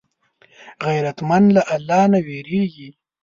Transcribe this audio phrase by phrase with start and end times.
[0.87, 2.89] غیرتمند له الله نه وېرېږي